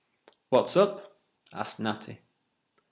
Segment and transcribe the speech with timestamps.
[0.49, 1.21] "What's up?"
[1.53, 2.21] asked Natty.